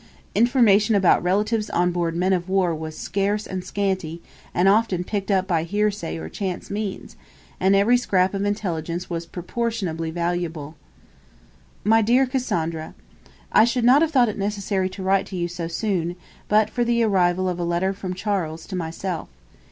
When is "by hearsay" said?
5.45-6.17